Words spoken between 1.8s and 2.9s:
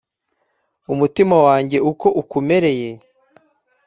uko ukumereye